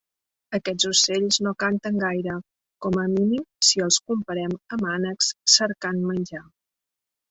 [0.57, 2.39] Aquests ocells no canten gaire,
[2.87, 6.49] com a mínim si els comparem amb ànecs cercant menjar.